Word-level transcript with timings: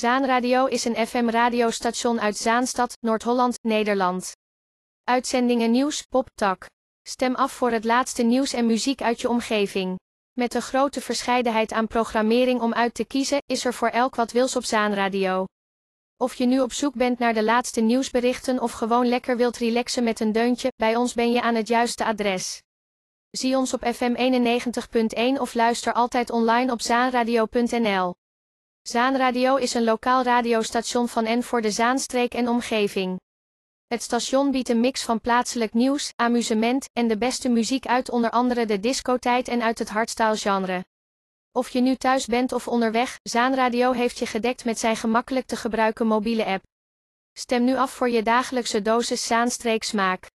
Zaanradio 0.00 0.66
is 0.66 0.84
een 0.84 1.06
FM-radiostation 1.06 2.20
uit 2.20 2.36
Zaanstad, 2.36 2.96
Noord-Holland, 3.00 3.58
Nederland. 3.62 4.32
Uitzendingen 5.04 5.70
nieuws, 5.70 6.02
pop, 6.02 6.28
tak. 6.34 6.66
Stem 7.02 7.34
af 7.34 7.52
voor 7.52 7.70
het 7.70 7.84
laatste 7.84 8.22
nieuws 8.22 8.52
en 8.52 8.66
muziek 8.66 9.02
uit 9.02 9.20
je 9.20 9.28
omgeving. 9.28 9.98
Met 10.32 10.54
een 10.54 10.62
grote 10.62 11.00
verscheidenheid 11.00 11.72
aan 11.72 11.86
programmering 11.86 12.60
om 12.60 12.74
uit 12.74 12.94
te 12.94 13.04
kiezen, 13.04 13.38
is 13.46 13.64
er 13.64 13.74
voor 13.74 13.88
elk 13.88 14.14
wat 14.14 14.32
wils 14.32 14.56
op 14.56 14.64
Zaanradio. 14.64 15.44
Of 16.16 16.34
je 16.34 16.46
nu 16.46 16.60
op 16.60 16.72
zoek 16.72 16.94
bent 16.94 17.18
naar 17.18 17.34
de 17.34 17.44
laatste 17.44 17.80
nieuwsberichten 17.80 18.60
of 18.60 18.72
gewoon 18.72 19.08
lekker 19.08 19.36
wilt 19.36 19.56
relaxen 19.56 20.04
met 20.04 20.20
een 20.20 20.32
deuntje, 20.32 20.72
bij 20.76 20.96
ons 20.96 21.14
ben 21.14 21.32
je 21.32 21.42
aan 21.42 21.54
het 21.54 21.68
juiste 21.68 22.04
adres. 22.04 22.62
Zie 23.30 23.56
ons 23.56 23.72
op 23.72 23.84
FM 23.94 24.14
91.1 25.36 25.40
of 25.40 25.54
luister 25.54 25.92
altijd 25.92 26.30
online 26.30 26.72
op 26.72 26.80
zaanradio.nl. 26.80 28.14
Zaanradio 28.82 29.56
is 29.56 29.74
een 29.74 29.84
lokaal 29.84 30.22
radiostation 30.22 31.08
van 31.08 31.24
en 31.24 31.42
voor 31.42 31.60
de 31.60 31.70
Zaanstreek 31.70 32.34
en 32.34 32.48
omgeving. 32.48 33.20
Het 33.86 34.02
station 34.02 34.50
biedt 34.50 34.68
een 34.68 34.80
mix 34.80 35.02
van 35.02 35.20
plaatselijk 35.20 35.74
nieuws, 35.74 36.12
amusement 36.16 36.88
en 36.92 37.08
de 37.08 37.18
beste 37.18 37.48
muziek 37.48 37.86
uit 37.86 38.10
onder 38.10 38.30
andere 38.30 38.66
de 38.66 38.80
discotijd 38.80 39.48
en 39.48 39.62
uit 39.62 39.78
het 39.78 39.88
hardstyle 39.88 40.36
genre. 40.36 40.84
Of 41.52 41.68
je 41.68 41.80
nu 41.80 41.96
thuis 41.96 42.26
bent 42.26 42.52
of 42.52 42.68
onderweg, 42.68 43.18
Zaanradio 43.22 43.92
heeft 43.92 44.18
je 44.18 44.26
gedekt 44.26 44.64
met 44.64 44.78
zijn 44.78 44.96
gemakkelijk 44.96 45.46
te 45.46 45.56
gebruiken 45.56 46.06
mobiele 46.06 46.44
app. 46.44 46.64
Stem 47.32 47.64
nu 47.64 47.76
af 47.76 47.90
voor 47.90 48.08
je 48.10 48.22
dagelijkse 48.22 48.82
dosis 48.82 49.26
Zaanstreek 49.26 49.82
smaak. 49.82 50.30